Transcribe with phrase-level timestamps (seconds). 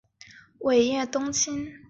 [0.61, 1.79] 尾叶冬青